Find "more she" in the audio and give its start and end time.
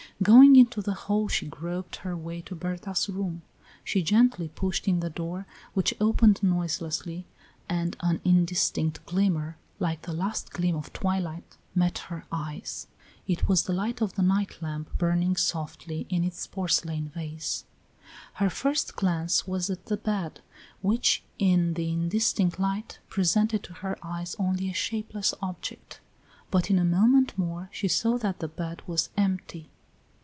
27.39-27.87